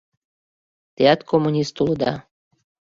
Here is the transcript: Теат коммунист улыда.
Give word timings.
Теат 0.95 1.19
коммунист 1.29 1.75
улыда. 1.83 2.13